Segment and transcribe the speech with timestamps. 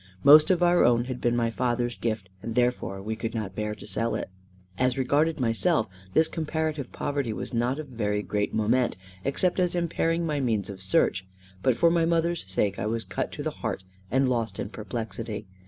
[0.23, 3.75] Most of our own had been my father's gift, and therefore we could not bear
[3.75, 4.31] to sell it.
[4.79, 10.25] As regarded myself, this comparative poverty was not of very great moment, except as impairing
[10.25, 11.27] my means of search;
[11.61, 15.45] but for my mother's sake I was cut to the heart, and lost in perplexity.